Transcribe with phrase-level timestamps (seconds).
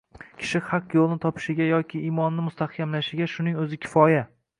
[0.43, 4.25] Kishi haq yo‘lni topishiga yoki imoni mustahkamlanishiga shuning o‘zi kifoya.